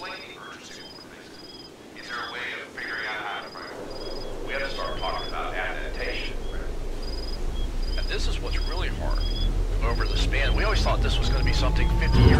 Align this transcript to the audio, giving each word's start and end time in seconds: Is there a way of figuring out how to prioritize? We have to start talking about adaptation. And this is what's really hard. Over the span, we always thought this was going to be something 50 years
Is 0.00 0.06
there 0.06 0.14
a 2.16 2.32
way 2.32 2.40
of 2.56 2.64
figuring 2.72 3.04
out 3.06 3.20
how 3.20 3.42
to 3.42 3.48
prioritize? 3.48 4.46
We 4.46 4.52
have 4.54 4.62
to 4.62 4.70
start 4.70 4.96
talking 4.96 5.28
about 5.28 5.54
adaptation. 5.54 6.34
And 7.98 8.06
this 8.06 8.26
is 8.26 8.40
what's 8.40 8.58
really 8.66 8.88
hard. 8.88 9.18
Over 9.84 10.06
the 10.06 10.16
span, 10.16 10.56
we 10.56 10.64
always 10.64 10.80
thought 10.80 11.02
this 11.02 11.18
was 11.18 11.28
going 11.28 11.40
to 11.40 11.44
be 11.44 11.52
something 11.52 11.86
50 11.98 12.18
years 12.18 12.39